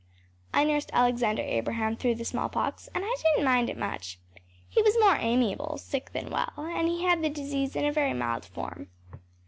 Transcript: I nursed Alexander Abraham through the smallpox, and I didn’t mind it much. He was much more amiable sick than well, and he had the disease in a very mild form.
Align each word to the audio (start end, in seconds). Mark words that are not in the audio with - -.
I 0.51 0.63
nursed 0.63 0.89
Alexander 0.93 1.43
Abraham 1.43 1.95
through 1.95 2.15
the 2.15 2.25
smallpox, 2.25 2.89
and 2.95 3.03
I 3.05 3.15
didn’t 3.35 3.45
mind 3.45 3.69
it 3.69 3.77
much. 3.77 4.17
He 4.67 4.81
was 4.81 4.97
much 4.99 5.03
more 5.05 5.17
amiable 5.29 5.77
sick 5.77 6.09
than 6.11 6.31
well, 6.31 6.53
and 6.57 6.87
he 6.89 7.03
had 7.03 7.21
the 7.23 7.29
disease 7.29 7.75
in 7.75 7.85
a 7.85 7.91
very 7.91 8.15
mild 8.15 8.45
form. 8.45 8.87